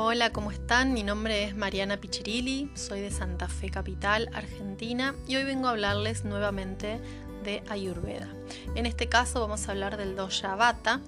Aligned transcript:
Hola, 0.00 0.30
¿cómo 0.30 0.52
están? 0.52 0.92
Mi 0.92 1.02
nombre 1.02 1.42
es 1.42 1.56
Mariana 1.56 1.96
Pichirilli, 1.96 2.70
soy 2.76 3.00
de 3.00 3.10
Santa 3.10 3.48
Fe 3.48 3.68
Capital, 3.68 4.30
Argentina, 4.32 5.16
y 5.26 5.34
hoy 5.34 5.42
vengo 5.42 5.66
a 5.66 5.72
hablarles 5.72 6.24
nuevamente 6.24 7.00
de 7.42 7.64
Ayurveda. 7.68 8.28
En 8.76 8.86
este 8.86 9.08
caso 9.08 9.40
vamos 9.40 9.66
a 9.66 9.72
hablar 9.72 9.96
del 9.96 10.14
Dosha 10.14 10.54
Vata, 10.54 11.00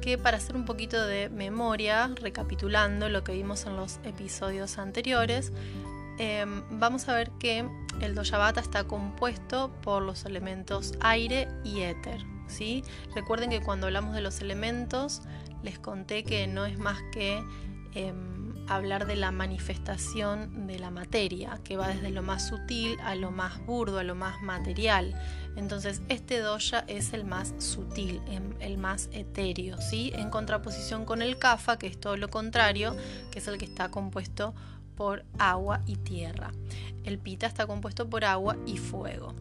que 0.00 0.16
para 0.16 0.38
hacer 0.38 0.56
un 0.56 0.64
poquito 0.64 1.06
de 1.06 1.28
memoria, 1.28 2.10
recapitulando 2.18 3.10
lo 3.10 3.22
que 3.22 3.32
vimos 3.32 3.66
en 3.66 3.76
los 3.76 4.00
episodios 4.02 4.78
anteriores, 4.78 5.52
em, 6.18 6.62
vamos 6.70 7.10
a 7.10 7.14
ver 7.14 7.32
que 7.32 7.68
el 8.00 8.14
Dosha 8.14 8.38
Vata 8.38 8.62
está 8.62 8.84
compuesto 8.84 9.70
por 9.82 10.02
los 10.02 10.24
elementos 10.24 10.94
aire 11.00 11.48
y 11.64 11.82
éter. 11.82 12.24
¿sí? 12.46 12.82
Recuerden 13.14 13.50
que 13.50 13.60
cuando 13.60 13.88
hablamos 13.88 14.14
de 14.14 14.22
los 14.22 14.40
elementos, 14.40 15.20
les 15.62 15.78
conté 15.78 16.24
que 16.24 16.46
no 16.46 16.64
es 16.64 16.78
más 16.78 16.98
que 17.12 17.42
Em, 17.96 18.36
hablar 18.68 19.06
de 19.06 19.16
la 19.16 19.30
manifestación 19.30 20.66
de 20.66 20.78
la 20.78 20.90
materia, 20.90 21.60
que 21.64 21.78
va 21.78 21.88
desde 21.88 22.10
lo 22.10 22.22
más 22.22 22.46
sutil 22.46 22.98
a 23.02 23.14
lo 23.14 23.30
más 23.30 23.64
burdo, 23.64 23.98
a 23.98 24.02
lo 24.02 24.14
más 24.14 24.42
material. 24.42 25.14
Entonces, 25.56 26.02
este 26.10 26.40
doya 26.40 26.84
es 26.88 27.14
el 27.14 27.24
más 27.24 27.54
sutil, 27.56 28.20
em, 28.26 28.52
el 28.60 28.76
más 28.76 29.08
etéreo, 29.12 29.80
¿sí? 29.80 30.12
En 30.14 30.28
contraposición 30.28 31.06
con 31.06 31.22
el 31.22 31.38
kafa, 31.38 31.78
que 31.78 31.86
es 31.86 31.98
todo 31.98 32.18
lo 32.18 32.28
contrario, 32.28 32.94
que 33.30 33.38
es 33.38 33.48
el 33.48 33.56
que 33.56 33.64
está 33.64 33.90
compuesto 33.90 34.54
por 34.94 35.24
agua 35.38 35.80
y 35.86 35.96
tierra. 35.96 36.52
El 37.04 37.18
pita 37.18 37.46
está 37.46 37.66
compuesto 37.66 38.10
por 38.10 38.26
agua 38.26 38.58
y 38.66 38.76
fuego. 38.76 39.32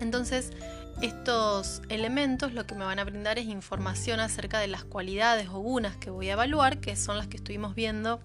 Entonces, 0.00 0.50
estos 1.00 1.80
elementos 1.88 2.52
lo 2.52 2.66
que 2.66 2.74
me 2.74 2.84
van 2.84 2.98
a 2.98 3.04
brindar 3.04 3.38
es 3.38 3.46
información 3.46 4.20
acerca 4.20 4.58
de 4.58 4.68
las 4.68 4.84
cualidades 4.84 5.48
o 5.48 5.58
gunas 5.60 5.96
que 5.96 6.10
voy 6.10 6.28
a 6.28 6.34
evaluar, 6.34 6.78
que 6.80 6.94
son 6.94 7.16
las 7.16 7.26
que 7.26 7.38
estuvimos 7.38 7.74
viendo 7.74 8.20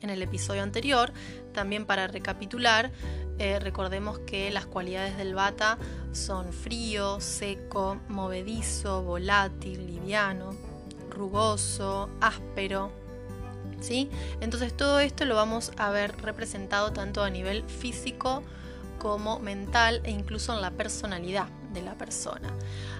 en 0.00 0.10
el 0.10 0.20
episodio 0.20 0.62
anterior. 0.62 1.12
También 1.52 1.86
para 1.86 2.08
recapitular, 2.08 2.90
eh, 3.38 3.60
recordemos 3.60 4.18
que 4.20 4.50
las 4.50 4.66
cualidades 4.66 5.16
del 5.16 5.34
bata 5.34 5.78
son 6.12 6.52
frío, 6.52 7.20
seco, 7.20 8.00
movedizo, 8.08 9.02
volátil, 9.02 9.86
liviano, 9.86 10.50
rugoso, 11.10 12.10
áspero. 12.20 12.90
¿sí? 13.80 14.10
Entonces 14.40 14.76
todo 14.76 14.98
esto 14.98 15.24
lo 15.26 15.36
vamos 15.36 15.70
a 15.76 15.90
ver 15.90 16.16
representado 16.22 16.92
tanto 16.92 17.22
a 17.22 17.30
nivel 17.30 17.62
físico 17.62 18.42
como 18.98 19.38
mental 19.38 20.00
e 20.02 20.10
incluso 20.10 20.52
en 20.54 20.60
la 20.60 20.72
personalidad 20.72 21.46
de 21.74 21.82
la 21.82 21.94
persona. 21.94 22.48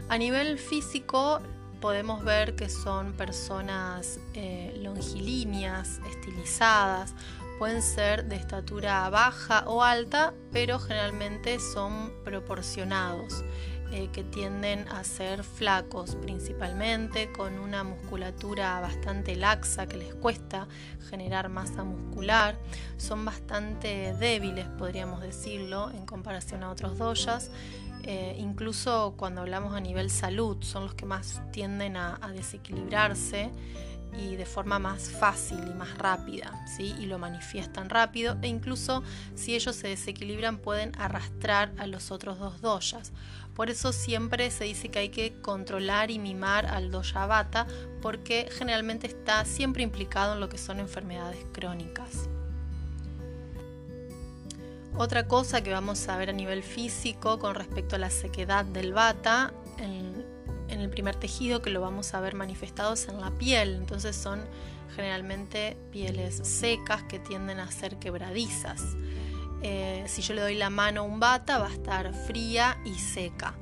A 0.08 0.19
nivel 0.19 0.58
físico 0.58 1.41
podemos 1.80 2.25
ver 2.25 2.56
que 2.56 2.69
son 2.69 3.12
personas 3.12 4.19
eh, 4.34 4.78
longilíneas, 4.83 6.00
estilizadas, 6.11 7.14
pueden 7.58 7.83
ser 7.83 8.25
de 8.25 8.36
estatura 8.36 9.08
baja 9.11 9.64
o 9.67 9.83
alta, 9.83 10.34
pero 10.52 10.78
generalmente 10.78 11.58
son 11.61 12.12
proporcionados. 12.25 13.45
Eh, 13.92 14.08
que 14.12 14.25
tienden 14.25 14.89
a 14.89 15.05
ser 15.05 15.45
flacos 15.45 16.17
principalmente, 16.17 17.30
con 17.30 17.61
una 17.61 17.84
musculatura 17.84 18.80
bastante 18.80 19.36
laxa 19.36 19.86
que 19.86 19.98
les 19.98 20.12
cuesta 20.17 20.67
generar 21.11 21.48
masa 21.48 21.84
muscular, 21.84 22.56
son 22.97 23.25
bastante 23.25 24.12
débiles 24.14 24.67
podríamos 24.78 25.20
decirlo 25.20 25.92
en 25.92 26.06
comparación 26.06 26.64
a 26.64 26.72
otros 26.72 26.98
doyas, 26.98 27.52
eh, 28.07 28.37
incluso 28.39 29.15
cuando 29.17 29.41
hablamos 29.41 29.75
a 29.75 29.81
nivel 29.81 30.11
salud 30.11 30.59
son 30.63 30.85
los 30.85 30.95
que 30.95 31.07
más 31.07 31.41
tienden 31.53 31.97
a, 31.97 32.19
a 32.21 32.33
desequilibrarse 32.33 33.51
y 34.19 34.37
de 34.37 34.47
forma 34.47 34.79
más 34.79 35.11
fácil 35.11 35.59
y 35.67 35.75
más 35.75 35.97
rápida, 35.99 36.65
¿sí? 36.67 36.95
y 36.99 37.07
lo 37.07 37.19
manifiestan 37.19 37.91
rápido 37.91 38.37
e 38.43 38.49
incluso 38.49 39.03
si 39.35 39.55
ellos 39.55 39.75
se 39.77 39.89
desequilibran 39.89 40.59
pueden 40.59 40.93
arrastrar 40.98 41.73
a 41.79 41.87
los 41.87 42.11
otros 42.11 42.39
dos 42.39 42.61
doyas. 42.61 43.13
Por 43.55 43.70
eso 43.70 43.93
siempre 43.93 44.51
se 44.51 44.64
dice 44.64 44.89
que 44.89 44.98
hay 44.98 45.09
que 45.11 45.41
controlar 45.41 46.11
y 46.11 46.19
mimar 46.19 46.67
al 46.67 46.91
doya 46.91 47.27
vata 47.27 47.67
porque 48.03 48.48
generalmente 48.51 49.07
está 49.07 49.45
siempre 49.45 49.83
implicado 49.83 50.35
en 50.35 50.41
lo 50.41 50.48
que 50.48 50.59
son 50.59 50.81
enfermedades 50.81 51.45
crónicas. 51.53 52.29
Otra 54.97 55.27
cosa 55.27 55.63
que 55.63 55.73
vamos 55.73 56.09
a 56.09 56.17
ver 56.17 56.31
a 56.31 56.33
nivel 56.33 56.63
físico 56.63 57.41
con 57.41 57.57
respecto 57.57 57.97
a 57.97 57.99
la 57.99 58.11
sequedad 58.11 58.65
del 58.65 58.93
bata, 58.93 59.53
en 59.79 60.81
el 60.81 60.89
primer 60.89 61.17
tejido 61.17 61.63
que 61.63 61.71
lo 61.71 61.81
vamos 61.81 62.15
a 62.15 62.21
ver 62.21 62.35
manifestados 62.35 63.09
en 63.09 63.21
la 63.21 63.31
piel. 63.33 63.75
Entonces 63.75 64.15
son 64.15 64.45
generalmente 64.95 65.77
pieles 65.91 66.37
secas 66.43 67.03
que 67.05 67.19
tienden 67.19 67.59
a 67.59 67.71
ser 67.71 67.99
quebradizas. 67.99 68.83
Eh, 69.63 70.05
si 70.07 70.23
yo 70.23 70.35
le 70.35 70.43
doy 70.43 70.55
la 70.55 70.71
mano 70.71 71.01
a 71.01 71.05
un 71.05 71.19
bata 71.19 71.59
va 71.59 71.69
a 71.69 71.73
estar 71.73 72.15
fría 72.15 72.79
y 72.85 72.95
seca. 72.95 73.55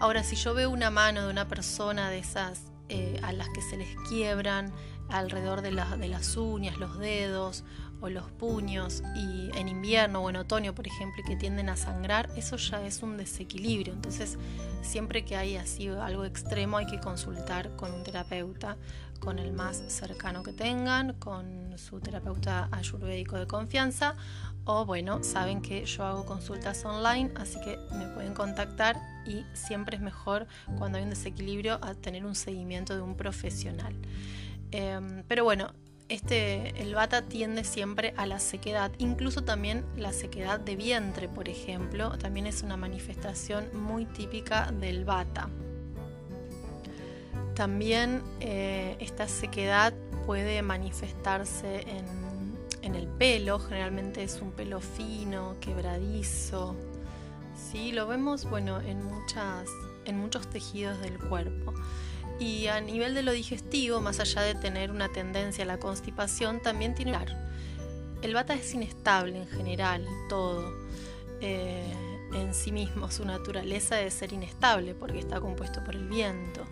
Ahora, 0.00 0.24
si 0.24 0.36
yo 0.36 0.52
veo 0.52 0.68
una 0.68 0.90
mano 0.90 1.22
de 1.24 1.30
una 1.30 1.48
persona 1.48 2.10
de 2.10 2.18
esas 2.18 2.64
eh, 2.88 3.18
a 3.22 3.32
las 3.32 3.48
que 3.48 3.62
se 3.62 3.76
les 3.76 3.96
quiebran 4.08 4.72
alrededor 5.08 5.62
de, 5.62 5.70
de 5.70 6.08
las 6.08 6.36
uñas, 6.36 6.76
los 6.76 6.98
dedos 6.98 7.64
o 8.00 8.08
los 8.08 8.30
puños 8.32 9.02
y 9.14 9.50
en 9.56 9.68
invierno 9.68 10.20
o 10.20 10.30
en 10.30 10.36
otoño, 10.36 10.74
por 10.74 10.86
ejemplo, 10.86 11.22
que 11.26 11.36
tienden 11.36 11.68
a 11.68 11.76
sangrar, 11.76 12.28
eso 12.36 12.56
ya 12.56 12.84
es 12.84 13.02
un 13.02 13.16
desequilibrio. 13.16 13.94
Entonces, 13.94 14.38
siempre 14.82 15.24
que 15.24 15.36
hay 15.36 15.56
así 15.56 15.88
algo 15.88 16.24
extremo 16.24 16.78
hay 16.78 16.86
que 16.86 17.00
consultar 17.00 17.74
con 17.76 17.92
un 17.92 18.02
terapeuta, 18.02 18.76
con 19.20 19.38
el 19.38 19.52
más 19.52 19.82
cercano 19.88 20.42
que 20.42 20.52
tengan, 20.52 21.14
con 21.14 21.78
su 21.78 22.00
terapeuta 22.00 22.68
ayurvédico 22.70 23.36
de 23.36 23.46
confianza 23.46 24.14
o 24.68 24.84
bueno, 24.84 25.22
saben 25.22 25.62
que 25.62 25.84
yo 25.84 26.04
hago 26.04 26.26
consultas 26.26 26.84
online, 26.84 27.30
así 27.36 27.60
que 27.60 27.78
me 27.96 28.08
pueden 28.08 28.34
contactar 28.34 28.96
y 29.24 29.44
siempre 29.54 29.96
es 29.96 30.02
mejor 30.02 30.48
cuando 30.76 30.98
hay 30.98 31.04
un 31.04 31.10
desequilibrio 31.10 31.78
tener 32.02 32.26
un 32.26 32.34
seguimiento 32.34 32.96
de 32.96 33.00
un 33.00 33.16
profesional. 33.16 33.94
Em, 34.72 35.22
pero 35.28 35.44
bueno, 35.44 35.72
este, 36.08 36.80
el 36.80 36.94
bata 36.94 37.22
tiende 37.22 37.64
siempre 37.64 38.14
a 38.16 38.26
la 38.26 38.38
sequedad, 38.38 38.92
incluso 38.98 39.42
también 39.42 39.84
la 39.96 40.12
sequedad 40.12 40.60
de 40.60 40.76
vientre, 40.76 41.28
por 41.28 41.48
ejemplo, 41.48 42.16
también 42.18 42.46
es 42.46 42.62
una 42.62 42.76
manifestación 42.76 43.68
muy 43.74 44.04
típica 44.04 44.70
del 44.70 45.04
bata. 45.04 45.48
También 47.54 48.22
eh, 48.40 48.96
esta 49.00 49.26
sequedad 49.26 49.94
puede 50.26 50.62
manifestarse 50.62 51.84
en, 51.88 52.94
el 52.94 53.08
pelo, 53.08 53.58
generalmente 53.58 54.22
es 54.22 54.40
un 54.40 54.52
pelo 54.52 54.80
fino, 54.80 55.56
quebradizo. 55.60 56.76
¿sí? 57.56 57.90
Lo 57.90 58.06
vemos 58.06 58.48
bueno, 58.48 58.80
en, 58.80 59.02
muchas, 59.02 59.68
en 60.04 60.18
muchos 60.18 60.46
tejidos 60.46 61.00
del 61.00 61.18
cuerpo. 61.18 61.74
Y 62.38 62.66
a 62.66 62.80
nivel 62.80 63.14
de 63.14 63.22
lo 63.22 63.32
digestivo, 63.32 64.00
más 64.00 64.20
allá 64.20 64.42
de 64.42 64.54
tener 64.54 64.90
una 64.90 65.08
tendencia 65.08 65.64
a 65.64 65.66
la 65.66 65.78
constipación, 65.78 66.60
también 66.60 66.94
tiene... 66.94 67.16
El 68.22 68.34
bata 68.34 68.54
es 68.54 68.74
inestable 68.74 69.38
en 69.38 69.48
general, 69.48 70.06
todo. 70.28 70.74
Eh, 71.40 71.94
en 72.34 72.54
sí 72.54 72.72
mismo, 72.72 73.10
su 73.10 73.24
naturaleza 73.24 74.00
es 74.00 74.14
ser 74.14 74.32
inestable 74.32 74.94
porque 74.94 75.18
está 75.18 75.40
compuesto 75.40 75.82
por 75.84 75.94
el 75.94 76.08
viento. 76.08 76.66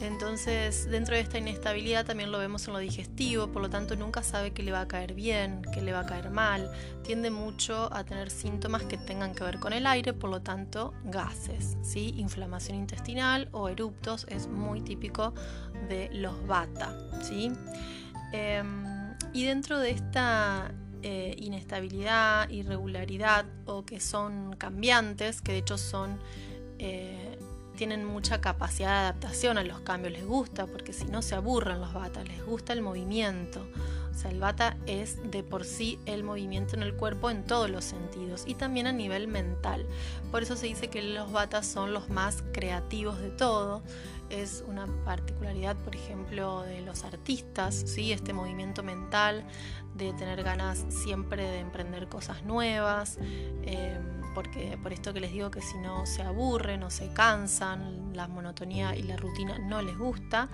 Entonces, 0.00 0.88
dentro 0.88 1.16
de 1.16 1.22
esta 1.22 1.38
inestabilidad 1.38 2.06
también 2.06 2.30
lo 2.30 2.38
vemos 2.38 2.66
en 2.68 2.72
lo 2.72 2.78
digestivo, 2.78 3.48
por 3.48 3.62
lo 3.62 3.68
tanto 3.68 3.96
nunca 3.96 4.22
sabe 4.22 4.52
qué 4.52 4.62
le 4.62 4.70
va 4.70 4.82
a 4.82 4.88
caer 4.88 5.14
bien, 5.14 5.62
qué 5.74 5.82
le 5.82 5.92
va 5.92 6.00
a 6.00 6.06
caer 6.06 6.30
mal. 6.30 6.70
Tiende 7.02 7.30
mucho 7.30 7.92
a 7.92 8.04
tener 8.04 8.30
síntomas 8.30 8.84
que 8.84 8.96
tengan 8.96 9.34
que 9.34 9.42
ver 9.42 9.58
con 9.58 9.72
el 9.72 9.86
aire, 9.86 10.12
por 10.12 10.30
lo 10.30 10.40
tanto 10.40 10.94
gases, 11.04 11.76
¿sí? 11.82 12.14
inflamación 12.16 12.78
intestinal 12.78 13.48
o 13.50 13.68
eruptos 13.68 14.24
es 14.28 14.46
muy 14.46 14.82
típico 14.82 15.34
de 15.88 16.10
los 16.12 16.46
bata. 16.46 16.96
¿sí? 17.20 17.50
Em, 18.32 19.16
y 19.32 19.44
dentro 19.46 19.80
de 19.80 19.90
esta 19.90 20.72
eh, 21.02 21.34
inestabilidad, 21.38 22.48
irregularidad 22.50 23.46
o 23.66 23.84
que 23.84 23.98
son 23.98 24.54
cambiantes, 24.56 25.40
que 25.40 25.52
de 25.52 25.58
hecho 25.58 25.76
son... 25.76 26.20
Eh, 26.78 27.36
tienen 27.78 28.04
mucha 28.04 28.40
capacidad 28.40 28.88
de 28.88 28.98
adaptación 29.06 29.56
a 29.56 29.62
los 29.62 29.78
cambios, 29.80 30.12
les 30.12 30.26
gusta, 30.26 30.66
porque 30.66 30.92
si 30.92 31.04
no 31.04 31.22
se 31.22 31.36
aburran 31.36 31.80
los 31.80 31.94
bata, 31.94 32.24
les 32.24 32.44
gusta 32.44 32.72
el 32.72 32.82
movimiento. 32.82 33.64
O 34.10 34.18
sea, 34.18 34.32
el 34.32 34.40
bata 34.40 34.76
es 34.86 35.30
de 35.30 35.44
por 35.44 35.64
sí 35.64 36.00
el 36.04 36.24
movimiento 36.24 36.74
en 36.74 36.82
el 36.82 36.94
cuerpo 36.94 37.30
en 37.30 37.44
todos 37.44 37.70
los 37.70 37.84
sentidos 37.84 38.42
y 38.48 38.54
también 38.54 38.88
a 38.88 38.92
nivel 38.92 39.28
mental. 39.28 39.86
Por 40.32 40.42
eso 40.42 40.56
se 40.56 40.66
dice 40.66 40.88
que 40.88 41.02
los 41.02 41.30
batas 41.30 41.68
son 41.68 41.94
los 41.94 42.10
más 42.10 42.42
creativos 42.52 43.20
de 43.20 43.30
todo. 43.30 43.80
Es 44.28 44.64
una 44.66 44.86
particularidad, 45.04 45.76
por 45.76 45.94
ejemplo, 45.94 46.62
de 46.62 46.80
los 46.80 47.04
artistas, 47.04 47.76
¿sí? 47.86 48.10
este 48.10 48.32
movimiento 48.32 48.82
mental 48.82 49.44
de 49.94 50.12
tener 50.14 50.42
ganas 50.42 50.84
siempre 50.88 51.44
de 51.44 51.60
emprender 51.60 52.08
cosas 52.08 52.42
nuevas. 52.42 53.18
Eh, 53.62 54.00
porque 54.38 54.78
por 54.80 54.92
esto 54.92 55.12
que 55.12 55.18
les 55.18 55.32
digo 55.32 55.50
que 55.50 55.60
si 55.60 55.78
no 55.78 56.06
se 56.06 56.22
aburren 56.22 56.84
o 56.84 56.90
se 56.90 57.12
cansan, 57.12 58.12
la 58.14 58.28
monotonía 58.28 58.94
y 58.94 59.02
la 59.02 59.16
rutina 59.16 59.58
no 59.58 59.82
les 59.82 59.98
gusta. 59.98 60.48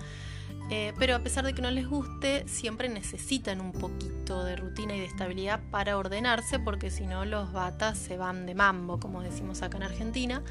Eh, 0.70 0.94
pero 0.98 1.14
a 1.14 1.18
pesar 1.18 1.44
de 1.44 1.52
que 1.52 1.60
no 1.60 1.70
les 1.70 1.86
guste, 1.86 2.48
siempre 2.48 2.88
necesitan 2.88 3.60
un 3.60 3.72
poquito 3.72 4.42
de 4.42 4.56
rutina 4.56 4.96
y 4.96 5.00
de 5.00 5.04
estabilidad 5.04 5.60
para 5.70 5.98
ordenarse, 5.98 6.58
porque 6.58 6.90
si 6.90 7.06
no 7.06 7.26
los 7.26 7.52
batas 7.52 7.98
se 7.98 8.16
van 8.16 8.46
de 8.46 8.54
mambo, 8.54 8.98
como 8.98 9.20
decimos 9.20 9.60
acá 9.60 9.76
en 9.76 9.82
Argentina, 9.82 10.42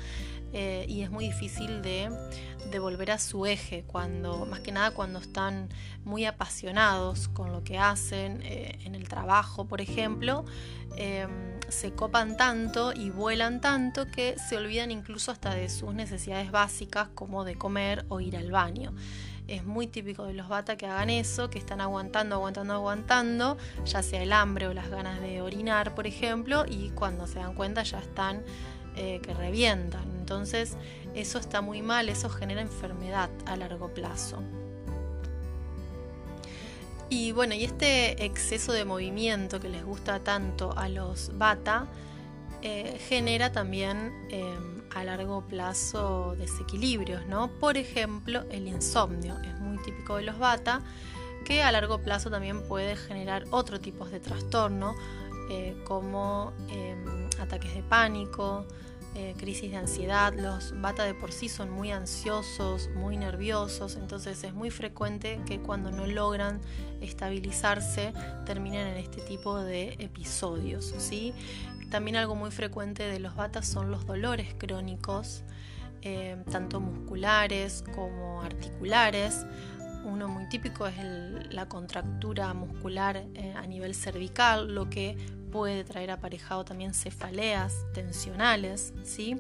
eh, 0.54 0.86
y 0.88 1.02
es 1.02 1.10
muy 1.10 1.26
difícil 1.26 1.82
de, 1.82 2.12
volver 2.80 3.10
a 3.10 3.18
su 3.18 3.48
eje, 3.48 3.84
cuando, 3.88 4.46
más 4.46 4.60
que 4.60 4.72
nada 4.72 4.92
cuando 4.92 5.18
están 5.18 5.70
muy 6.06 6.26
apasionados 6.26 7.30
con 7.30 7.52
lo 7.52 7.64
que 7.64 7.80
hacen, 7.80 8.42
eh, 8.44 8.78
en 8.84 8.94
el 8.94 9.08
trabajo, 9.08 9.66
por 9.66 9.82
ejemplo, 9.82 10.46
se 11.70 11.94
copan 11.94 12.38
tanto 12.38 12.94
y 12.94 13.10
vuelan 13.10 13.62
tanto 13.62 14.08
que 14.08 14.36
se 14.38 14.58
olvidan 14.58 14.92
incluso 14.92 15.32
hasta 15.32 15.54
de 15.54 15.70
sus 15.70 15.94
necesidades 15.94 16.52
básicas 16.52 17.10
como 17.16 17.44
de 17.44 17.56
comer 17.56 18.06
o 18.10 18.20
ir 18.20 18.38
al 18.38 18.52
baño. 18.52 18.94
Es 19.48 19.66
muy 19.66 19.88
típico 19.88 20.26
de 20.26 20.34
los 20.34 20.48
bata 20.48 20.78
que 20.78 20.86
hagan 20.86 21.10
eso, 21.10 21.50
que 21.50 21.60
están 21.60 21.82
aguantando, 21.82 22.36
aguantando, 22.36 22.74
aguantando, 22.74 23.58
ya 23.86 24.02
sea 24.02 24.24
el 24.24 24.32
hambre 24.32 24.68
o 24.68 24.74
las 24.74 24.90
ganas 24.90 25.20
de 25.20 25.42
orinar, 25.42 25.96
por 25.96 26.08
ejemplo, 26.08 26.66
y 26.68 26.92
cuando 26.92 27.28
se 27.28 27.40
dan 27.40 27.54
cuenta 27.54 27.84
ya 27.84 28.00
están 28.00 28.44
eh, 28.96 29.20
que 29.22 29.34
revientan. 29.34 30.10
Entonces 30.18 30.78
eso 31.14 31.40
está 31.40 31.62
muy 31.62 31.82
mal, 31.82 32.08
eso 32.08 32.30
genera 32.30 32.62
enfermedad 32.62 33.30
a 33.46 33.58
largo 33.58 33.94
plazo. 33.94 34.42
Y 37.16 37.32
bueno, 37.32 37.54
y 37.54 37.64
este 37.64 38.26
exceso 38.26 38.72
de 38.74 38.86
movimiento 38.86 39.60
que 39.60 39.70
les 39.70 39.86
gusta 39.86 40.24
tanto 40.24 40.76
a 40.76 40.90
los 40.90 41.38
bata 41.38 41.86
eh, 42.64 42.98
genera 43.08 43.52
también 43.52 44.12
em, 44.32 44.82
a 44.96 45.04
largo 45.04 45.46
plazo 45.46 46.36
desequilibrios, 46.40 47.28
¿no? 47.28 47.52
Por 47.60 47.78
ejemplo, 47.78 48.46
el 48.50 48.68
insomnio 48.68 49.38
es 49.44 49.60
muy 49.60 49.78
típico 49.84 50.16
de 50.16 50.24
los 50.24 50.40
bata, 50.40 50.82
que 51.46 51.62
a 51.62 51.72
largo 51.72 52.00
plazo 52.00 52.32
también 52.32 52.68
puede 52.68 52.96
generar 52.96 53.44
otro 53.52 53.80
tipo 53.80 54.08
de 54.08 54.20
trastorno, 54.20 54.96
eh, 55.52 55.78
como 55.86 56.52
ataques 57.40 57.76
de 57.76 57.84
pánico, 57.84 58.66
eh, 59.16 59.36
crisis 59.38 59.72
de 59.72 59.78
ansiedad. 59.78 60.34
Los 60.34 60.74
bata 60.82 61.04
de 61.04 61.14
por 61.14 61.32
sí 61.32 61.50
son 61.50 61.70
muy 61.70 61.92
ansiosos, 61.92 62.90
muy 62.96 63.16
nerviosos, 63.16 63.96
entonces 63.96 64.44
es 64.44 64.54
muy 64.54 64.72
frecuente 64.72 65.40
que 65.46 65.60
cuando 65.60 65.92
no 65.92 66.08
logran 66.08 66.60
estabilizarse 67.00 68.14
terminen 68.46 68.88
en 68.88 68.98
este 68.98 69.22
tipo 69.22 69.60
de 69.60 69.96
episodios. 70.00 70.94
¿sí? 70.98 71.34
También 71.92 72.16
algo 72.18 72.34
muy 72.34 72.50
frecuente 72.50 73.04
de 73.04 73.20
los 73.20 73.36
batas 73.36 73.68
son 73.68 73.92
los 73.92 74.08
dolores 74.08 74.56
crónicos, 74.58 75.44
eh, 76.02 76.36
tanto 76.52 76.80
musculares 76.80 77.84
como 77.96 78.42
articulares. 78.42 79.46
Uno 80.04 80.28
muy 80.28 80.48
típico 80.50 80.86
es 80.88 80.98
la 81.52 81.68
contractura 81.68 82.54
muscular 82.54 83.24
eh, 83.34 83.54
a 83.56 83.66
nivel 83.66 83.96
cervical, 83.96 84.74
lo 84.74 84.90
que 84.90 85.18
puede 85.52 85.84
traer 85.84 86.12
aparejado 86.12 86.66
también 86.66 86.94
cefaleas 86.94 87.86
tensionales, 87.94 88.94
¿sí? 89.04 89.40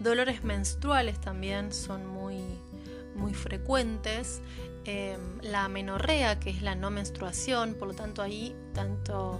Dolores 0.00 0.42
menstruales 0.42 1.20
también 1.20 1.72
son 1.72 2.06
muy, 2.06 2.38
muy 3.14 3.34
frecuentes. 3.34 4.40
Em, 4.86 5.38
la 5.42 5.66
amenorrea, 5.66 6.40
que 6.40 6.48
es 6.50 6.62
la 6.62 6.74
no 6.74 6.90
menstruación, 6.90 7.74
por 7.74 7.88
lo 7.88 7.94
tanto 7.94 8.22
ahí 8.22 8.56
tanto 8.72 9.38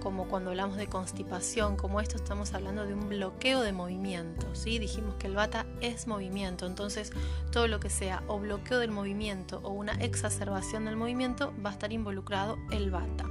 como 0.00 0.28
cuando 0.28 0.50
hablamos 0.50 0.76
de 0.76 0.86
constipación, 0.86 1.76
como 1.76 2.00
esto 2.00 2.16
estamos 2.16 2.54
hablando 2.54 2.86
de 2.86 2.94
un 2.94 3.08
bloqueo 3.08 3.60
de 3.62 3.72
movimiento, 3.72 4.54
¿sí? 4.54 4.78
Dijimos 4.78 5.14
que 5.16 5.26
el 5.26 5.34
bata 5.34 5.66
es 5.80 6.06
movimiento, 6.06 6.66
entonces 6.66 7.12
todo 7.50 7.68
lo 7.68 7.80
que 7.80 7.90
sea 7.90 8.22
o 8.28 8.38
bloqueo 8.38 8.78
del 8.78 8.90
movimiento 8.90 9.60
o 9.62 9.70
una 9.70 9.92
exacerbación 9.94 10.84
del 10.84 10.96
movimiento 10.96 11.52
va 11.64 11.70
a 11.70 11.72
estar 11.74 11.92
involucrado 11.92 12.58
el 12.70 12.90
bata. 12.90 13.24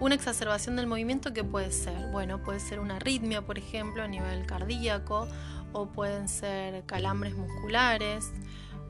Una 0.00 0.14
exacerbación 0.14 0.74
del 0.76 0.86
movimiento 0.86 1.32
que 1.32 1.44
puede 1.44 1.70
ser, 1.70 2.10
bueno, 2.10 2.42
puede 2.42 2.58
ser 2.58 2.80
una 2.80 2.96
arritmia, 2.96 3.42
por 3.42 3.58
ejemplo, 3.58 4.02
a 4.02 4.08
nivel 4.08 4.46
cardíaco, 4.46 5.28
o 5.72 5.86
pueden 5.86 6.28
ser 6.28 6.84
calambres 6.84 7.36
musculares, 7.36 8.32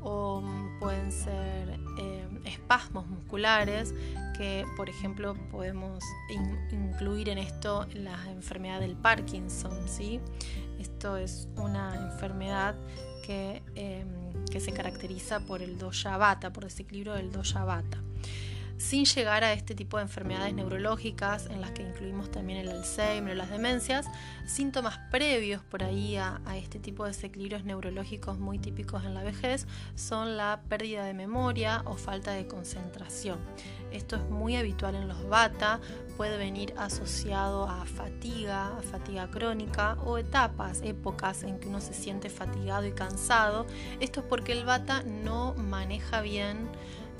o 0.02 0.42
pueden 0.80 1.12
ser 1.12 1.78
eh, 1.98 2.28
espasmos 2.44 3.06
musculares 3.06 3.94
que 4.36 4.64
por 4.76 4.88
ejemplo 4.88 5.34
podemos 5.50 6.02
incluir 6.70 7.28
en 7.28 7.38
esto 7.38 7.86
la 7.94 8.18
enfermedad 8.30 8.80
del 8.80 8.96
Parkinson 8.96 9.88
¿sí? 9.88 10.20
esto 10.78 11.16
es 11.16 11.48
una 11.56 11.94
enfermedad 11.94 12.74
que, 13.24 13.62
em, 13.74 14.08
que 14.50 14.60
se 14.60 14.72
caracteriza 14.72 15.40
por 15.40 15.62
el 15.62 15.78
dosha 15.78 16.16
vata 16.16 16.52
por 16.52 16.64
desequilibrio 16.64 17.14
del 17.14 17.30
dosha 17.30 17.64
vata 17.64 17.98
sin 18.82 19.04
llegar 19.04 19.44
a 19.44 19.52
este 19.52 19.76
tipo 19.76 19.96
de 19.96 20.02
enfermedades 20.02 20.54
neurológicas 20.54 21.46
en 21.46 21.60
las 21.60 21.70
que 21.70 21.82
incluimos 21.82 22.32
también 22.32 22.58
el 22.58 22.68
Alzheimer 22.68 23.32
o 23.32 23.36
las 23.36 23.48
demencias, 23.48 24.06
síntomas 24.44 24.98
previos 25.10 25.62
por 25.62 25.84
ahí 25.84 26.16
a, 26.16 26.40
este 26.56 26.80
tipo 26.80 27.04
de 27.04 27.10
desequilibrios 27.10 27.64
neurológicos 27.64 28.40
muy 28.40 28.58
típicos 28.58 29.04
en 29.04 29.14
la 29.14 29.22
vejez 29.22 29.66
son 29.94 30.36
la 30.36 30.62
pérdida 30.68 31.04
de 31.04 31.14
memoria 31.14 31.82
o 31.86 31.94
falta 31.94 32.32
de 32.32 32.48
concentración. 32.48 33.38
Esto 33.92 34.16
es 34.16 34.28
muy 34.28 34.56
habitual 34.56 34.96
en 34.96 35.06
los 35.06 35.28
bata, 35.28 35.80
puede 36.16 36.36
venir 36.36 36.74
asociado 36.76 37.68
a 37.68 37.84
fatiga, 37.84 38.76
a 38.76 38.82
fatiga 38.82 39.30
crónica 39.30 39.96
o 40.04 40.18
etapas, 40.18 40.80
épocas 40.82 41.44
en 41.44 41.60
que 41.60 41.68
uno 41.68 41.80
se 41.80 41.94
siente 41.94 42.30
fatigado 42.30 42.84
y 42.86 42.92
cansado. 42.92 43.66
Esto 44.00 44.20
es 44.20 44.26
porque 44.26 44.52
el 44.52 44.64
bata 44.64 45.02
no 45.04 45.54
maneja 45.54 46.20
bien 46.20 46.68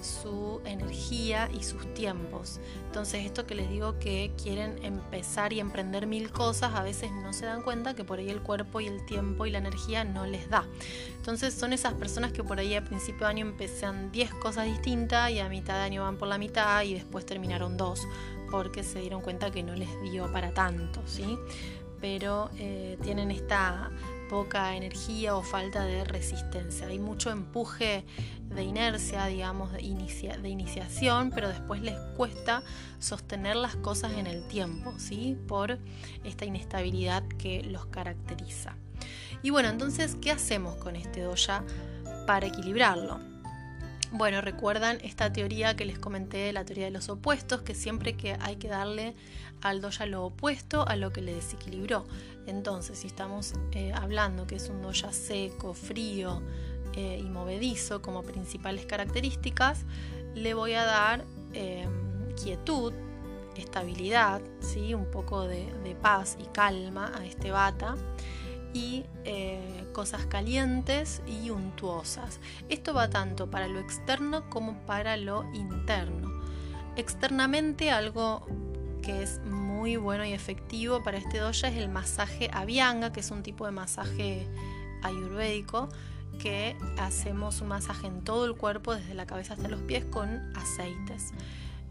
su 0.02 0.60
energía 0.64 1.48
y 1.52 1.62
sus 1.62 1.92
tiempos. 1.94 2.60
Entonces 2.86 3.24
esto 3.24 3.46
que 3.46 3.54
les 3.54 3.70
digo 3.70 3.98
que 3.98 4.32
quieren 4.42 4.82
empezar 4.84 5.52
y 5.52 5.60
emprender 5.60 6.06
mil 6.06 6.30
cosas, 6.30 6.74
a 6.74 6.82
veces 6.82 7.10
no 7.12 7.32
se 7.32 7.46
dan 7.46 7.62
cuenta 7.62 7.94
que 7.94 8.04
por 8.04 8.18
ahí 8.18 8.30
el 8.30 8.42
cuerpo 8.42 8.80
y 8.80 8.86
el 8.86 9.04
tiempo 9.06 9.46
y 9.46 9.50
la 9.50 9.58
energía 9.58 10.04
no 10.04 10.26
les 10.26 10.48
da. 10.50 10.66
Entonces 11.16 11.54
son 11.54 11.72
esas 11.72 11.94
personas 11.94 12.32
que 12.32 12.42
por 12.44 12.58
ahí 12.58 12.74
a 12.74 12.84
principio 12.84 13.26
de 13.26 13.30
año 13.30 13.46
empiezan 13.46 14.12
10 14.12 14.34
cosas 14.34 14.66
distintas 14.66 15.30
y 15.30 15.38
a 15.38 15.48
mitad 15.48 15.74
de 15.74 15.80
año 15.82 16.02
van 16.02 16.16
por 16.16 16.28
la 16.28 16.38
mitad 16.38 16.82
y 16.82 16.94
después 16.94 17.24
terminaron 17.24 17.76
dos 17.76 18.06
porque 18.50 18.84
se 18.84 19.00
dieron 19.00 19.22
cuenta 19.22 19.50
que 19.50 19.62
no 19.62 19.74
les 19.74 19.88
dio 20.02 20.30
para 20.30 20.52
tanto, 20.52 21.00
¿sí? 21.06 21.38
Pero 22.00 22.50
eh, 22.58 22.98
tienen 23.02 23.30
esta 23.30 23.90
poca 24.32 24.74
energía 24.74 25.36
o 25.36 25.42
falta 25.42 25.84
de 25.84 26.04
resistencia. 26.04 26.86
Hay 26.86 26.98
mucho 26.98 27.28
empuje 27.28 28.02
de 28.48 28.62
inercia, 28.62 29.26
digamos, 29.26 29.70
de, 29.72 29.82
iniciación, 29.82 31.30
pero 31.34 31.50
después 31.50 31.82
les 31.82 31.98
cuesta 32.16 32.62
sostener 32.98 33.56
las 33.56 33.76
cosas 33.76 34.14
en 34.14 34.26
el 34.26 34.48
tiempo, 34.48 34.94
¿sí? 34.96 35.36
Por 35.46 35.78
esta 36.24 36.46
inestabilidad 36.46 37.22
que 37.36 37.62
los 37.62 37.84
caracteriza. 37.84 38.74
Y 39.42 39.50
bueno, 39.50 39.68
entonces, 39.68 40.16
¿qué 40.18 40.30
hacemos 40.30 40.76
con 40.76 40.96
este 40.96 41.20
doya 41.20 41.62
para 42.26 42.46
equilibrarlo? 42.46 43.31
Bueno, 44.14 44.42
recuerdan 44.42 44.98
esta 45.02 45.32
teoría 45.32 45.74
que 45.74 45.86
les 45.86 45.98
comenté, 45.98 46.52
la 46.52 46.66
teoría 46.66 46.84
de 46.84 46.90
los 46.90 47.08
opuestos, 47.08 47.62
que 47.62 47.74
siempre 47.74 48.14
que 48.14 48.36
hay 48.40 48.56
que 48.56 48.68
darle 48.68 49.14
al 49.62 49.80
doya 49.80 50.04
lo 50.04 50.26
opuesto 50.26 50.86
a 50.86 50.96
lo 50.96 51.14
que 51.14 51.22
le 51.22 51.34
desequilibró. 51.34 52.04
Entonces, 52.46 52.98
si 52.98 53.06
estamos 53.06 53.54
eh, 53.72 53.90
hablando 53.94 54.46
que 54.46 54.56
es 54.56 54.68
un 54.68 54.82
doya 54.82 55.14
seco, 55.14 55.72
frío 55.72 56.42
eh, 56.94 57.22
y 57.24 57.30
movedizo 57.30 58.02
como 58.02 58.22
principales 58.22 58.84
características, 58.84 59.86
le 60.34 60.52
voy 60.52 60.74
a 60.74 60.84
dar 60.84 61.24
eh, 61.54 61.88
quietud, 62.42 62.92
estabilidad, 63.56 64.42
¿sí? 64.60 64.92
un 64.92 65.10
poco 65.10 65.46
de, 65.46 65.72
paz 66.02 66.36
y 66.38 66.44
calma 66.52 67.12
a 67.16 67.24
este 67.24 67.50
bata 67.50 67.96
y 68.72 69.04
cosas 69.92 70.26
calientes 70.26 71.22
y 71.26 71.50
untuosas. 71.50 72.40
Esto 72.68 72.94
va 72.94 73.10
tanto 73.10 73.50
para 73.50 73.68
lo 73.68 73.78
externo 73.78 74.48
como 74.48 74.74
para 74.86 75.16
lo 75.16 75.44
interno. 75.52 76.32
Externamente 76.96 77.90
algo 77.90 78.46
que 79.02 79.22
es 79.22 79.40
muy 79.44 79.96
bueno 79.96 80.24
y 80.24 80.32
efectivo 80.32 81.02
para 81.02 81.18
este 81.18 81.38
doya 81.38 81.68
es 81.68 81.76
el 81.76 81.88
masaje 81.88 82.50
avianga, 82.52 83.12
que 83.12 83.20
es 83.20 83.30
un 83.30 83.42
tipo 83.42 83.66
de 83.66 83.72
masaje 83.72 84.48
ayurvédico 85.02 85.88
que 86.38 86.76
hacemos 86.98 87.60
un 87.60 87.68
masaje 87.68 88.06
en 88.06 88.22
todo 88.22 88.46
el 88.46 88.54
cuerpo, 88.54 88.94
desde 88.94 89.14
la 89.14 89.26
cabeza 89.26 89.54
hasta 89.54 89.68
los 89.68 89.80
pies, 89.82 90.04
con 90.06 90.28
aceites. 90.56 91.32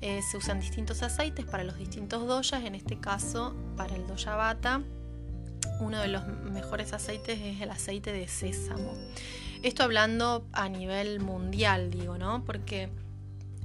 Eh, 0.02 0.22
se 0.24 0.38
usan 0.38 0.60
distintos 0.60 1.04
aceites 1.04 1.46
para 1.46 1.64
los 1.64 1.78
distintos 1.78 2.28
doyas, 2.28 2.64
en 2.64 2.76
este 2.76 3.00
caso 3.00 3.56
para 3.78 3.96
el 3.96 4.08
doya 4.08 4.36
bata. 4.36 4.82
Uno 5.82 6.00
de 6.00 6.08
los 6.08 6.26
mejores 6.28 6.94
aceites 6.94 7.40
es 7.40 7.60
el 7.60 7.72
aceite 7.72 8.14
de 8.14 8.28
sésamo. 8.28 8.94
Esto 9.64 9.84
hablando 9.84 10.46
a 10.54 10.70
nivel 10.70 11.20
mundial, 11.20 11.92
digo, 11.92 12.18
¿no? 12.18 12.46
Porque 12.46 12.90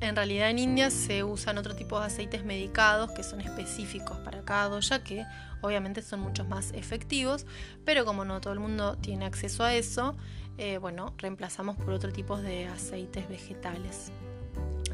En 0.00 0.14
realidad 0.14 0.50
en 0.50 0.58
India 0.58 0.90
se 0.90 1.24
usan 1.24 1.56
otro 1.56 1.74
tipo 1.74 1.98
de 1.98 2.06
aceites 2.06 2.44
medicados 2.44 3.12
que 3.12 3.22
son 3.22 3.40
específicos 3.40 4.18
para 4.18 4.42
cada 4.42 4.68
doya 4.68 5.02
que 5.02 5.24
obviamente 5.62 6.02
son 6.02 6.20
muchos 6.20 6.46
más 6.46 6.72
efectivos, 6.72 7.46
pero 7.86 8.04
como 8.04 8.26
no 8.26 8.42
todo 8.42 8.52
el 8.52 8.60
mundo 8.60 8.98
tiene 8.98 9.24
acceso 9.24 9.64
a 9.64 9.74
eso, 9.74 10.14
eh, 10.58 10.76
bueno, 10.76 11.14
reemplazamos 11.16 11.76
por 11.76 11.94
otro 11.94 12.12
tipo 12.12 12.36
de 12.36 12.66
aceites 12.66 13.26
vegetales. 13.28 14.12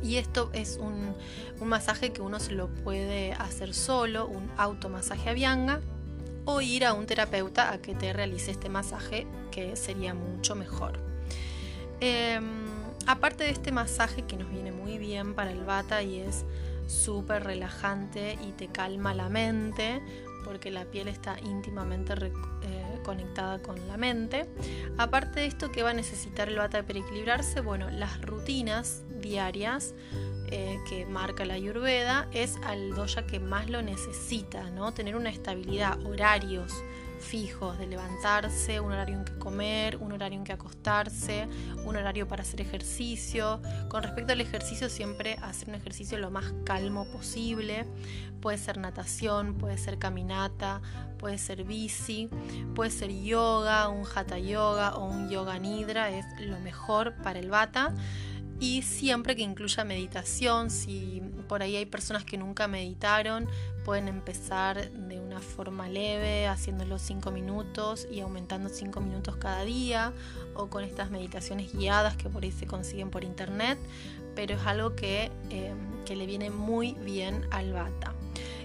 Y 0.05 0.17
esto 0.17 0.51
es 0.53 0.79
un, 0.81 1.15
un, 1.61 1.69
masaje 1.69 2.13
que 2.13 2.23
uno 2.23 2.39
se 2.39 2.53
lo 2.53 2.69
puede 2.69 3.33
hacer 3.33 3.75
solo, 3.75 4.27
un 4.27 4.51
automasaje 4.57 5.31
a 5.31 5.33
vianga, 5.33 5.81
o 6.45 6.61
ir 6.61 6.85
a 6.85 6.93
un 6.93 7.07
terapeuta 7.07 7.73
a 7.73 7.79
que 7.79 7.95
te 7.95 8.13
realice 8.13 8.51
este 8.51 8.69
masaje, 8.69 9.27
que 9.51 9.77
sería 9.77 10.15
mucho 10.15 10.55
mejor. 10.55 10.99
Em, 12.01 12.43
aparte 13.07 13.45
de 13.45 13.51
este 13.51 13.71
masaje 13.71 14.23
que 14.23 14.37
nos 14.37 14.51
viene 14.51 14.73
muy 14.73 14.99
bien 14.99 15.35
para 15.35 15.53
el 15.53 15.65
bata 15.65 16.03
y 16.03 16.21
es 16.21 16.45
súper 16.89 17.45
relajante 17.45 18.39
y 18.47 18.53
te 18.53 18.69
calma 18.69 19.15
la 19.15 19.29
mente, 19.29 20.03
porque 20.45 20.71
la 20.71 20.85
piel 20.85 21.09
está 21.09 21.39
íntimamente 21.39 22.15
eh, 22.15 22.99
conectada 23.05 23.61
con 23.63 23.87
la 23.87 23.97
mente. 23.97 24.49
Aparte 24.99 25.41
de 25.41 25.47
esto, 25.47 25.71
¿qué 25.71 25.83
va 25.83 25.91
a 25.91 25.95
necesitar 25.95 26.49
el 26.49 26.59
bata 26.59 26.83
para 26.83 26.99
equilibrarse? 26.99 27.61
Bueno, 27.61 27.89
las 27.91 28.21
rutinas 28.23 29.05
diarias 29.21 29.95
eh, 30.55 30.79
que 30.87 31.07
marca 31.07 31.47
la 31.47 31.55
Ayurveda 31.55 32.29
es 32.31 32.59
al 32.65 32.91
doya 32.91 33.27
que 33.27 33.41
más 33.41 33.71
lo 33.71 33.81
necesita, 33.81 34.69
¿no? 34.69 34.93
Tener 34.93 35.17
una 35.17 35.31
estabilidad, 35.31 35.99
horarios, 36.05 36.75
fijos 37.21 37.79
de 37.79 37.87
levantarse, 37.87 38.79
un 38.79 38.93
horario 38.93 39.17
en 39.17 39.25
que 39.25 39.39
comer, 39.39 39.97
un 39.97 40.13
horario 40.13 40.39
en 40.39 40.45
que 40.45 40.53
acostarse, 40.53 41.49
un 41.87 41.97
horario 41.97 42.29
para 42.29 42.43
hacer 42.43 42.61
ejercicio. 42.61 43.63
Con 43.89 44.03
respecto 44.03 44.35
al 44.35 44.43
ejercicio, 44.43 44.91
siempre 44.91 45.39
hacer 45.41 45.71
un 45.71 45.77
ejercicio 45.77 46.19
lo 46.19 46.31
más 46.31 46.53
calmo 46.67 47.07
posible. 47.11 47.87
Puede 48.43 48.59
ser 48.59 48.77
natación, 48.77 49.55
puede 49.55 49.79
ser 49.79 49.99
caminata, 49.99 50.83
puede 51.19 51.39
ser 51.39 51.65
bici, 51.65 52.29
puede 52.75 52.91
ser 52.91 53.11
yoga, 53.11 53.89
un 53.89 54.05
hatha 54.05 54.39
yoga 54.39 54.97
o 54.97 55.07
un 55.07 55.31
yoga 55.31 55.59
nidra, 55.59 56.11
es 56.11 56.27
lo 56.41 56.61
mejor 56.61 57.15
para 57.23 57.39
el 57.39 57.49
bata 57.49 57.95
y 58.63 58.83
siempre 58.83 59.35
que 59.35 59.43
incluya 59.43 59.83
meditación, 59.83 60.71
si 60.71 61.21
por 61.49 61.63
ahí 61.63 61.75
hay 61.75 61.85
personas 61.85 62.25
que 62.25 62.39
nunca 62.39 62.69
meditaron, 62.69 63.49
pueden 63.85 64.07
empezar 64.07 64.89
de 64.89 65.19
una 65.19 65.41
forma 65.41 65.89
leve, 65.89 66.47
haciéndolo 66.47 67.01
5 67.01 67.33
minutos 67.33 68.07
y 68.09 68.21
aumentando 68.21 68.69
5 68.69 69.01
minutos 69.01 69.35
cada 69.35 69.65
día, 69.65 70.13
o 70.55 70.69
con 70.69 70.85
estas 70.85 71.11
meditaciones 71.11 71.73
guiadas 71.73 72.17
que 72.17 72.29
por 72.29 72.45
ahí 72.45 72.53
se 72.53 72.69
consiguen 72.69 73.11
por 73.11 73.25
internet, 73.25 73.81
pero 74.37 74.55
es 74.55 74.65
algo 74.65 74.95
que, 74.95 75.33
eh, 75.51 75.75
que 76.07 76.15
le 76.15 76.27
viene 76.27 76.51
muy 76.51 76.93
bien 77.05 77.45
al 77.51 77.73
bata. 77.73 78.15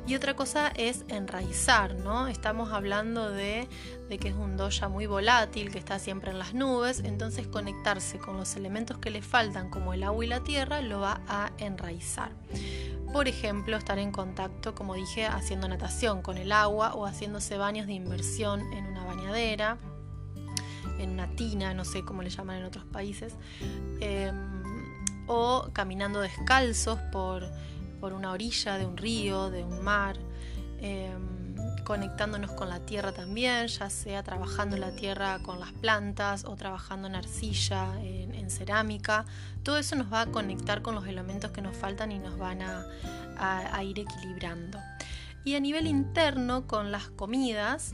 Y 0.07 0.15
otra 0.15 0.37
cosa 0.37 0.69
es 0.69 1.03
enraizar, 1.09 1.95
¿no? 1.95 2.27
Estamos 2.27 2.71
hablando 2.71 3.29
de, 3.29 3.67
que 4.07 4.29
es 4.29 4.35
un 4.35 4.55
doya 4.55 4.87
muy 4.87 5.05
volátil, 5.05 5.69
que 5.69 5.79
está 5.79 5.99
siempre 5.99 6.31
en 6.31 6.39
las 6.39 6.53
nubes, 6.53 7.01
entonces 7.03 7.45
conectarse 7.45 8.17
con 8.17 8.37
los 8.37 8.55
elementos 8.55 8.99
que 8.99 9.09
le 9.09 9.21
faltan, 9.21 9.69
como 9.69 9.93
el 9.93 10.03
agua 10.03 10.23
y 10.23 10.29
la 10.29 10.39
tierra, 10.45 10.79
lo 10.81 11.01
va 11.01 11.19
a 11.27 11.51
enraizar. 11.57 12.31
Por 13.11 13.27
ejemplo, 13.27 13.75
estar 13.75 13.99
en 13.99 14.13
contacto, 14.13 14.73
como 14.73 14.93
dije, 14.93 15.25
haciendo 15.25 15.67
natación 15.67 16.21
con 16.21 16.37
el 16.37 16.53
agua 16.53 16.93
o 16.93 17.05
haciéndose 17.05 17.57
baños 17.57 17.85
de 17.85 17.93
inversión 17.93 18.61
en 18.71 18.85
una 18.85 19.03
bañadera, 19.03 19.77
en 20.99 21.09
una 21.09 21.27
tina, 21.35 21.73
no 21.73 21.83
sé 21.83 22.05
cómo 22.05 22.21
le 22.21 22.29
llaman 22.29 22.59
en 22.59 22.63
otros 22.63 22.85
países, 22.85 23.35
em, 23.99 24.33
o 25.27 25.67
caminando 25.73 26.21
descalzos 26.21 26.97
por 27.11 27.43
por 27.99 28.13
una 28.13 28.31
orilla 28.31 28.77
de 28.77 28.85
un 28.85 28.97
río, 28.97 29.49
de 29.49 29.63
un 29.63 29.83
mar, 29.83 30.17
em, 30.79 31.55
conectándonos 31.83 32.51
con 32.51 32.69
la 32.69 32.79
tierra 32.79 33.11
también, 33.11 33.67
ya 33.67 33.89
sea 33.89 34.23
trabajando 34.23 34.77
la 34.77 34.91
tierra 34.95 35.39
con 35.39 35.59
las 35.59 35.71
plantas 35.71 36.45
o 36.45 36.55
trabajando 36.55 37.07
en 37.07 37.15
arcilla, 37.15 37.99
en, 38.01 38.27
cerámica. 38.49 39.25
Todo 39.61 39.77
eso 39.77 39.97
nos 39.97 40.11
va 40.11 40.21
a 40.21 40.25
conectar 40.27 40.81
con 40.81 40.95
los 40.95 41.05
elementos 41.05 41.51
que 41.51 41.61
nos 41.61 41.75
faltan 41.75 42.13
y 42.13 42.19
nos 42.19 42.37
van 42.37 42.61
a 42.61 43.83
ir 43.83 43.99
equilibrando. 43.99 44.79
Y 45.47 45.55
a 45.55 45.61
nivel 45.61 45.87
interno, 45.87 46.67
con 46.67 46.91
las 46.91 47.07
comidas, 47.07 47.93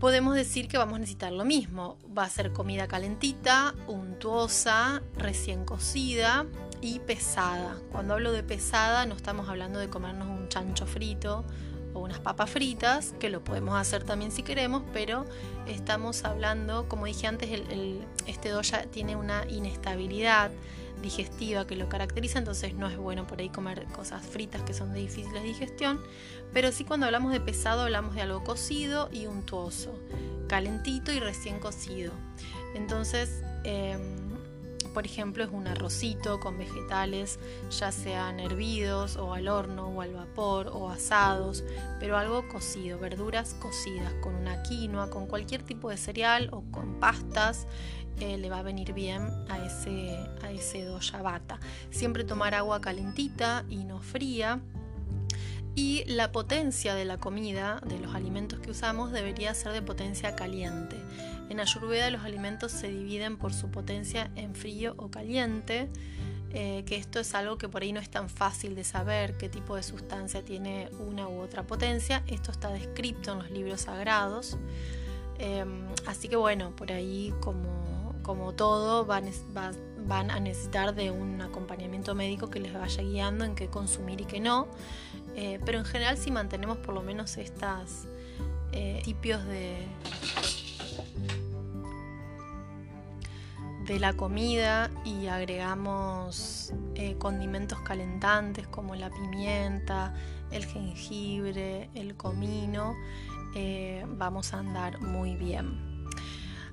podemos 0.00 0.34
decir 0.34 0.68
que 0.68 0.78
vamos 0.78 0.96
a 0.96 0.98
necesitar 1.00 1.30
lo 1.30 1.44
mismo. 1.44 1.98
Va 2.16 2.24
a 2.24 2.30
ser 2.30 2.54
comida 2.54 2.88
calentita, 2.88 3.74
untuosa, 3.86 5.02
recién 5.16 5.66
cocida, 5.66 6.46
y 6.80 7.00
pesada. 7.00 7.76
Cuando 7.90 8.14
hablo 8.14 8.32
de 8.32 8.42
pesada 8.42 9.06
no 9.06 9.14
estamos 9.14 9.48
hablando 9.48 9.78
de 9.78 9.88
comernos 9.88 10.28
un 10.28 10.48
chancho 10.48 10.86
frito 10.86 11.44
o 11.94 12.00
unas 12.00 12.20
papas 12.20 12.50
fritas, 12.50 13.14
que 13.18 13.30
lo 13.30 13.42
podemos 13.42 13.78
hacer 13.78 14.04
también 14.04 14.30
si 14.30 14.42
queremos, 14.42 14.82
pero 14.92 15.24
estamos 15.66 16.24
hablando, 16.24 16.88
como 16.88 17.06
dije 17.06 17.26
antes, 17.26 17.50
el, 17.50 18.04
este 18.26 18.50
doya 18.50 18.84
tiene 18.90 19.16
una 19.16 19.46
inestabilidad 19.48 20.50
digestiva 21.02 21.66
que 21.66 21.76
lo 21.76 21.88
caracteriza, 21.88 22.38
entonces 22.38 22.74
no 22.74 22.88
es 22.88 22.96
bueno 22.96 23.26
por 23.26 23.38
ahí 23.38 23.48
comer 23.48 23.84
cosas 23.86 24.24
fritas 24.26 24.62
que 24.62 24.74
son 24.74 24.92
de 24.92 25.00
difícil 25.00 25.32
digestión, 25.42 26.00
pero 26.52 26.72
sí 26.72 26.84
cuando 26.84 27.06
hablamos 27.06 27.32
de 27.32 27.40
pesado 27.40 27.82
hablamos 27.82 28.14
de 28.14 28.22
algo 28.22 28.42
cocido 28.42 29.08
y 29.12 29.26
untuoso, 29.26 29.98
calentito 30.48 31.12
y 31.12 31.20
recién 31.20 31.60
cocido. 31.60 32.12
Entonces, 32.74 33.42
em, 33.64 34.27
por 34.98 35.06
ejemplo, 35.06 35.44
es 35.44 35.50
un 35.52 35.68
arrocito 35.68 36.40
con 36.40 36.58
vegetales, 36.58 37.38
ya 37.70 37.92
sean 37.92 38.40
hervidos 38.40 39.16
o 39.16 39.32
al 39.32 39.46
horno 39.46 39.86
o 39.86 40.00
al 40.00 40.12
vapor 40.12 40.72
o 40.74 40.90
asados, 40.90 41.62
pero 42.00 42.18
algo 42.18 42.48
cocido, 42.48 42.98
verduras 42.98 43.54
cocidas 43.60 44.12
con 44.14 44.34
una 44.34 44.60
quinoa, 44.64 45.08
con 45.08 45.28
cualquier 45.28 45.62
tipo 45.62 45.88
de 45.88 45.98
cereal 45.98 46.48
o 46.50 46.64
con 46.72 46.98
pastas. 46.98 47.68
Eh, 48.18 48.38
le 48.38 48.50
va 48.50 48.58
a 48.58 48.62
venir 48.62 48.92
bien 48.92 49.22
a 49.48 49.64
ese, 49.64 50.18
a 50.42 50.50
ese 50.50 50.88
bata. 51.22 51.60
Siempre 51.90 52.24
tomar 52.24 52.56
agua 52.56 52.80
calentita 52.80 53.64
y 53.68 53.84
no 53.84 54.00
fría. 54.00 54.60
Y 55.76 56.02
la 56.06 56.32
potencia 56.32 56.96
de 56.96 57.04
la 57.04 57.18
comida, 57.18 57.80
de 57.86 58.00
los 58.00 58.16
alimentos 58.16 58.58
que 58.58 58.72
usamos, 58.72 59.12
debería 59.12 59.54
ser 59.54 59.70
de 59.70 59.80
potencia 59.80 60.34
caliente. 60.34 60.96
En 61.48 61.60
Ayurveda 61.60 62.10
los 62.10 62.24
alimentos 62.24 62.72
se 62.72 62.88
dividen 62.88 63.36
por 63.36 63.52
su 63.52 63.70
potencia 63.70 64.30
en 64.36 64.54
frío 64.54 64.94
o 64.98 65.10
caliente, 65.10 65.88
eh, 66.50 66.84
que 66.86 66.96
esto 66.96 67.20
es 67.20 67.34
algo 67.34 67.58
que 67.58 67.68
por 67.68 67.82
ahí 67.82 67.92
no 67.92 68.00
es 68.00 68.10
tan 68.10 68.28
fácil 68.28 68.74
de 68.74 68.84
saber 68.84 69.36
qué 69.36 69.48
tipo 69.48 69.76
de 69.76 69.82
sustancia 69.82 70.42
tiene 70.42 70.88
una 70.98 71.28
u 71.28 71.40
otra 71.40 71.62
potencia. 71.62 72.22
Esto 72.26 72.50
está 72.50 72.70
descrito 72.70 73.32
en 73.32 73.38
los 73.38 73.50
libros 73.50 73.82
sagrados. 73.82 74.56
Em, 75.38 75.86
así 76.06 76.28
que 76.28 76.36
bueno, 76.36 76.74
por 76.74 76.90
ahí 76.90 77.32
como, 77.40 78.14
como 78.22 78.54
todo 78.54 79.04
van, 79.04 79.30
van 80.06 80.30
a 80.30 80.40
necesitar 80.40 80.94
de 80.94 81.10
un 81.10 81.40
acompañamiento 81.40 82.14
médico 82.14 82.50
que 82.50 82.60
les 82.60 82.72
vaya 82.72 83.02
guiando 83.02 83.44
en 83.44 83.54
qué 83.54 83.68
consumir 83.68 84.20
y 84.20 84.24
qué 84.24 84.40
no. 84.40 84.68
Eh, 85.36 85.60
pero 85.64 85.78
en 85.78 85.84
general 85.84 86.18
si 86.18 86.30
mantenemos 86.30 86.78
por 86.78 86.94
lo 86.94 87.02
menos 87.02 87.36
estas 87.36 88.06
eh, 88.72 89.00
tipios 89.04 89.44
de 89.44 89.76
de 93.88 93.98
la 93.98 94.12
comida 94.12 94.90
y 95.02 95.28
agregamos 95.28 96.74
eh, 96.94 97.16
condimentos 97.16 97.80
calentantes 97.80 98.68
como 98.68 98.94
la 98.94 99.08
pimienta, 99.08 100.12
el 100.50 100.66
jengibre, 100.66 101.88
el 101.94 102.14
comino, 102.14 102.94
eh, 103.54 104.04
vamos 104.06 104.52
a 104.52 104.58
andar 104.58 105.00
muy 105.00 105.36
bien. 105.36 106.04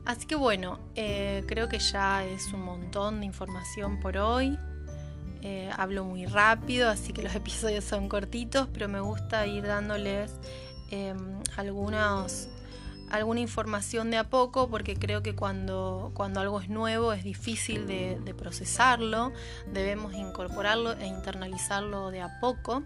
Así 0.03 0.27
que 0.27 0.35
bueno, 0.35 0.79
eh, 0.95 1.45
creo 1.47 1.69
que 1.69 1.79
ya 1.79 2.25
es 2.25 2.51
un 2.51 2.63
montón 2.63 3.21
de 3.21 3.25
información 3.25 3.99
por 4.01 4.17
hoy. 4.17 4.59
hablo 5.77 6.03
muy 6.03 6.25
rápido, 6.25 6.89
así 6.89 7.13
que 7.13 7.23
los 7.23 7.33
episodios 7.43 7.85
son 7.85 8.09
cortitos, 8.09 8.67
pero 8.73 8.89
me 8.89 8.99
gusta 8.99 9.47
ir 9.47 9.65
dándoles 9.65 10.33
algunos 11.55 12.49
alguna 13.15 13.39
información 13.39 14.11
de 14.11 14.17
a 14.17 14.29
poco 14.29 14.69
porque 14.69 14.95
creo 14.95 15.23
que 15.23 15.35
cuando, 15.35 16.11
cuando 16.13 16.39
algo 16.39 16.59
es 16.59 16.69
nuevo 16.69 17.13
es 17.13 17.23
difícil 17.23 17.87
de, 17.87 18.35
procesarlo, 18.37 19.31
debemos 19.71 20.13
incorporarlo 20.13 20.93
e 20.93 21.07
internalizarlo 21.07 22.11
de 22.11 22.21
a 22.21 22.39
poco. 22.39 22.83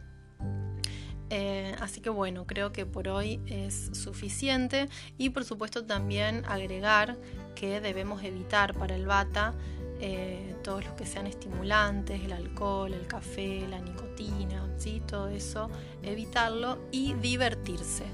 Eh, 1.31 1.75
así 1.79 2.01
que 2.01 2.09
bueno, 2.09 2.47
creo 2.47 2.71
que 2.71 2.85
por 2.85 3.07
hoy 3.07 3.39
es 3.45 3.91
suficiente 3.93 4.89
y 5.17 5.29
por 5.29 5.45
supuesto 5.45 5.85
también 5.85 6.43
agregar 6.47 7.17
que 7.55 7.81
debemos 7.81 8.23
evitar 8.23 8.73
para 8.73 8.95
el 8.95 9.05
bata 9.05 9.53
eh, 10.01 10.55
todos 10.63 10.85
los 10.85 10.93
que 10.93 11.05
sean 11.05 11.27
estimulantes, 11.27 12.23
el 12.23 12.31
alcohol, 12.31 12.93
el 12.93 13.05
café, 13.05 13.67
la 13.67 13.79
nicotina, 13.79 14.67
¿sí? 14.77 15.01
todo 15.05 15.27
eso, 15.27 15.69
evitarlo 16.01 16.79
y 16.91 17.13
divertirse 17.13 18.05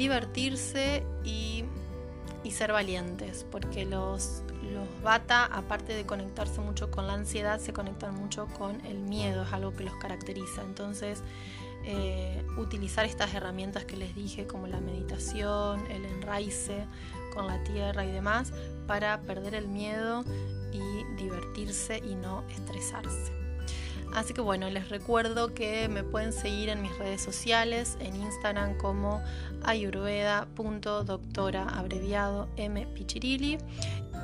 divertirse 0.00 1.04
y, 1.24 1.64
ser 2.50 2.72
valientes, 2.72 3.46
porque 3.48 3.84
los, 3.84 4.42
los 4.72 4.88
bata, 5.04 5.44
aparte 5.44 5.92
de 5.92 6.04
conectarse 6.04 6.60
mucho 6.60 6.90
con 6.90 7.06
la 7.06 7.12
ansiedad, 7.12 7.60
se 7.60 7.72
conectan 7.72 8.16
mucho 8.16 8.48
con 8.58 8.84
el 8.86 8.98
miedo, 8.98 9.44
es 9.44 9.52
algo 9.52 9.72
que 9.72 9.84
los 9.84 9.94
caracteriza. 9.94 10.62
Entonces, 10.62 11.22
eh, 11.84 12.44
utilizar 12.58 13.06
estas 13.06 13.32
herramientas 13.34 13.84
que 13.84 13.96
les 13.96 14.16
dije, 14.16 14.48
como 14.48 14.66
la 14.66 14.80
meditación, 14.80 15.86
el 15.92 16.04
enraice 16.04 16.86
con 17.32 17.46
la 17.46 17.62
tierra 17.62 18.04
y 18.04 18.10
demás, 18.10 18.52
para 18.88 19.20
perder 19.20 19.54
el 19.54 19.68
miedo 19.68 20.24
y 20.72 21.22
divertirse 21.22 21.98
y 21.98 22.16
no 22.16 22.42
estresarse. 22.48 23.39
Así 24.14 24.34
que 24.34 24.40
bueno, 24.40 24.68
les 24.70 24.88
recuerdo 24.88 25.54
que 25.54 25.88
me 25.88 26.02
pueden 26.02 26.32
seguir 26.32 26.68
en 26.68 26.82
mis 26.82 26.96
redes 26.98 27.22
sociales, 27.22 27.96
en 28.00 28.16
Instagram 28.16 28.76
como 28.76 29.22
ayurveda.doctora 29.62 31.64
abreviado 31.64 32.48
M 32.56 32.86
Pichirili, 32.94 33.58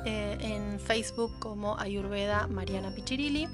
eh, 0.05 0.37
en 0.41 0.79
Facebook 0.79 1.39
como 1.39 1.79
Ayurveda 1.79 2.47
Mariana 2.47 2.93
Pichirili 2.93 3.47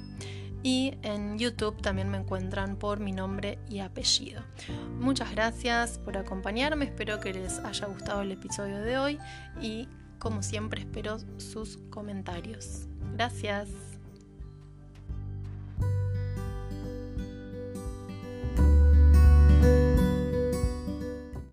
y 0.64 0.94
en 1.02 1.38
YouTube 1.38 1.82
también 1.82 2.10
me 2.10 2.18
encuentran 2.18 2.78
por 2.78 3.00
mi 3.00 3.12
nombre 3.12 3.60
y 3.70 3.80
apellido. 3.80 4.42
Muchas 5.00 5.32
gracias 5.32 6.00
por 6.00 6.18
acompañarme, 6.18 6.86
espero 6.86 7.20
que 7.20 7.34
les 7.34 7.60
haya 7.60 7.88
gustado 7.88 8.22
el 8.22 8.32
episodio 8.32 8.80
de 8.80 8.98
hoy 8.98 9.20
y 9.62 9.90
como 10.20 10.42
siempre 10.42 10.82
espero 10.82 11.18
sus 11.38 11.78
comentarios. 11.90 12.88
Gracias. 13.14 13.93